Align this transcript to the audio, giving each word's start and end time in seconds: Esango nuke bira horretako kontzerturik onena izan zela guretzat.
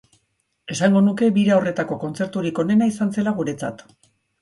Esango 0.75 1.03
nuke 1.09 1.29
bira 1.37 1.53
horretako 1.59 1.99
kontzerturik 2.07 2.65
onena 2.67 2.91
izan 2.97 3.17
zela 3.19 3.39
guretzat. 3.43 3.91